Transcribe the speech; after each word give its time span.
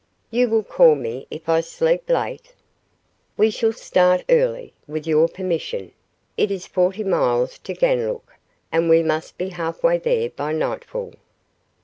You 0.31 0.49
will 0.49 0.63
call 0.63 0.95
me 0.95 1.27
if 1.29 1.47
I 1.47 1.61
sleep 1.61 2.09
late?" 2.09 2.55
"We 3.37 3.51
shall 3.51 3.71
start 3.71 4.23
early, 4.29 4.73
with 4.87 5.05
your 5.05 5.27
permission. 5.27 5.91
It 6.37 6.49
is 6.49 6.65
forty 6.65 7.03
miles 7.03 7.59
to 7.59 7.75
Ganlook, 7.75 8.33
and 8.71 8.89
we 8.89 9.03
must 9.03 9.37
be 9.37 9.49
half 9.49 9.83
way 9.83 9.99
there 9.99 10.31
by 10.31 10.53
nightfall." 10.53 11.13